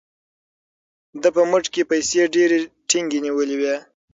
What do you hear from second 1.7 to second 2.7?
کې پیسې ډېرې